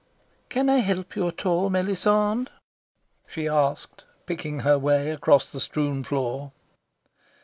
[0.49, 2.49] "Can I help you at all, Melisande?"
[3.27, 6.53] she asked, picking her way across the strewn floor.